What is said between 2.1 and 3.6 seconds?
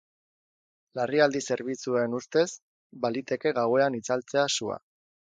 ustez, baliteke